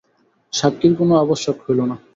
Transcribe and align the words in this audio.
সাক্ষীর 0.53 0.93
কোনো 0.99 1.13
আবশ্যক 1.23 1.57
হইল 1.65 1.79
না। 1.89 1.95